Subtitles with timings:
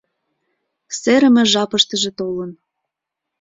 [0.99, 2.51] Серыме жапыштыже толын.